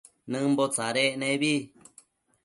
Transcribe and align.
Nëmbo 0.31 0.63
tsadtsec 0.73 1.13
nebi 1.19 1.53